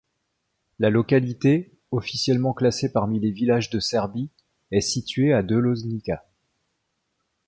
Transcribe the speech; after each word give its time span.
La 0.79 0.89
localité, 0.89 1.77
officiellement 1.91 2.53
classée 2.53 2.91
parmi 2.91 3.19
les 3.19 3.29
villages 3.29 3.69
de 3.69 3.79
Serbie, 3.79 4.31
est 4.71 4.81
située 4.81 5.31
à 5.31 5.43
de 5.43 5.55
Loznica. 5.55 6.25